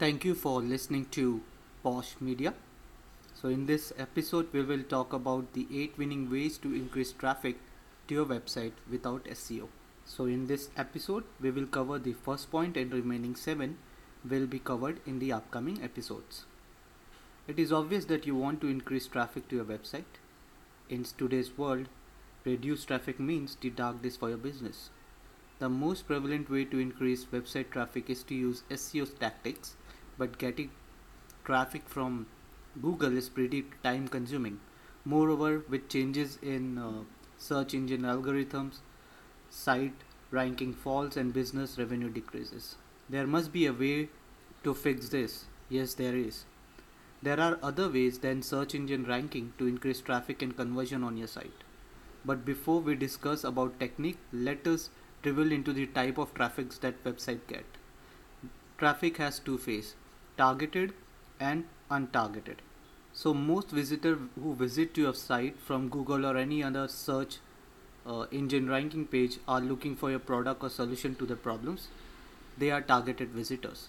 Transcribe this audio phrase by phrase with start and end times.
[0.00, 1.42] Thank you for listening to
[1.82, 2.54] Posh Media.
[3.34, 7.58] So, in this episode, we will talk about the 8 winning ways to increase traffic
[8.08, 9.68] to your website without SEO.
[10.06, 13.76] So, in this episode, we will cover the first point and remaining 7
[14.26, 16.46] will be covered in the upcoming episodes.
[17.46, 20.16] It is obvious that you want to increase traffic to your website.
[20.88, 21.88] In today's world,
[22.46, 24.88] reduced traffic means the dark days for your business.
[25.58, 29.76] The most prevalent way to increase website traffic is to use SEO tactics
[30.20, 30.70] but getting
[31.44, 32.26] traffic from
[32.82, 34.60] Google is pretty time consuming.
[35.04, 37.04] Moreover, with changes in uh,
[37.38, 38.80] search engine algorithms,
[39.48, 42.76] site ranking falls and business revenue decreases.
[43.08, 44.10] There must be a way
[44.62, 45.46] to fix this.
[45.70, 46.44] Yes, there is.
[47.22, 51.28] There are other ways than search engine ranking to increase traffic and conversion on your
[51.28, 51.64] site.
[52.24, 54.90] But before we discuss about technique, let us
[55.22, 57.64] drill into the type of traffics that website get.
[58.78, 59.94] Traffic has two phases
[60.40, 60.92] targeted
[61.38, 62.66] and untargeted.
[63.12, 67.38] So most visitors who visit your site from Google or any other search
[68.06, 71.88] uh, engine ranking page are looking for your product or solution to the problems.
[72.56, 73.88] They are targeted visitors.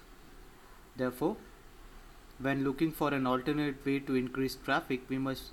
[0.95, 1.37] Therefore,
[2.39, 5.51] when looking for an alternate way to increase traffic, we must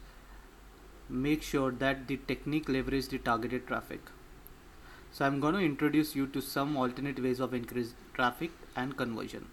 [1.09, 4.01] make sure that the technique leverage the targeted traffic.
[5.13, 9.47] So I'm going to introduce you to some alternate ways of increase traffic and conversion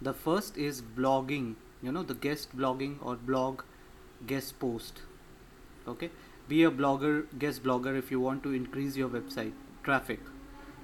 [0.00, 3.62] the first is blogging you know the guest blogging or blog
[4.26, 5.02] guest post
[5.86, 6.10] okay?
[6.48, 10.20] Be a blogger guest blogger if you want to increase your website traffic.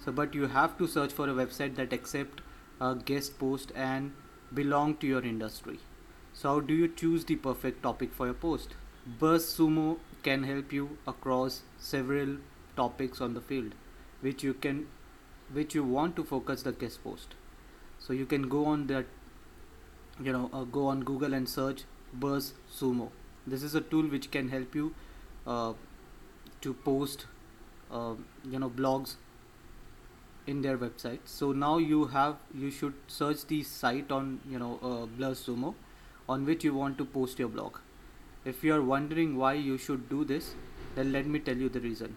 [0.04, 2.40] So but you have to search for a website that accept
[2.80, 4.12] a guest post and
[4.54, 5.78] belong to your industry.
[6.32, 8.74] So how do you choose the perfect topic for your post?
[9.20, 12.36] Buzzsumo can help you across several
[12.76, 13.74] topics on the field
[14.20, 14.86] which you can
[15.52, 17.34] which you want to focus the guest post
[18.00, 19.06] so you can go on that
[20.22, 23.10] you know uh, go on google and search buzz sumo.
[23.46, 24.94] This is a tool which can help you
[25.46, 25.72] uh,
[26.60, 27.26] to post
[27.90, 28.14] uh,
[28.48, 29.14] you know blogs
[30.46, 31.20] in their website.
[31.24, 35.74] So now you have you should search the site on you know uh, BuzzSumo
[36.28, 37.78] on which you want to post your blog.
[38.44, 40.54] If you are wondering why you should do this
[40.94, 42.16] then let me tell you the reason.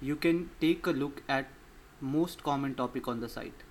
[0.00, 1.46] You can take a look at
[2.00, 3.62] most common topic on the site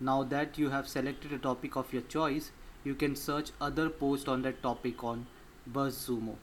[0.00, 2.50] now that you have selected a topic of your choice,
[2.84, 5.26] you can search other posts on that topic on
[5.72, 6.36] BuzzSumo.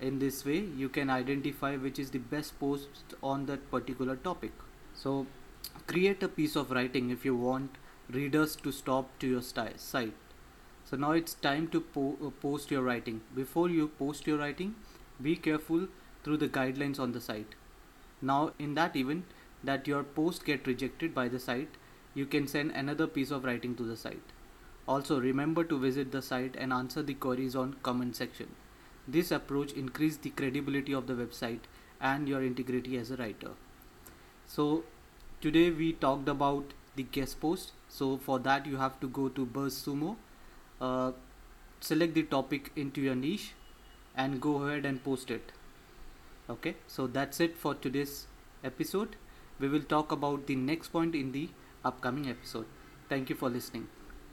[0.00, 2.88] In this way, you can identify which is the best post
[3.22, 4.52] on that particular topic.
[4.94, 5.26] So,
[5.86, 7.76] create a piece of writing if you want
[8.10, 10.12] readers to stop to your site.
[10.84, 13.20] So now it's time to po uh, post your writing.
[13.34, 14.74] Before you post your writing,
[15.22, 15.88] be careful
[16.22, 17.54] through the guidelines on the site.
[18.20, 19.24] Now in that event
[19.62, 21.80] that your post get rejected by the site,
[22.14, 24.32] you can send another piece of writing to the site.
[24.86, 28.48] Also remember to visit the site and answer the queries on comment section.
[29.08, 31.60] This approach increases the credibility of the website
[32.00, 33.50] and your integrity as a writer.
[34.46, 34.84] So
[35.40, 37.72] today we talked about the guest post.
[37.88, 40.16] So for that you have to go to BuzzSumo,
[40.80, 41.12] uh,
[41.80, 43.52] select the topic into your niche
[44.16, 45.52] and go ahead and post it.
[46.48, 48.26] Okay, so that's it for today's
[48.62, 49.16] episode.
[49.58, 51.48] We will talk about the next point in the
[51.84, 52.66] upcoming episode.
[53.08, 53.88] Thank you for listening.